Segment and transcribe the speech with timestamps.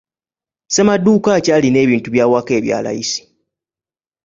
[0.67, 3.21] Ssemaduuka ki alina ebintu by'awaka ebya layisi?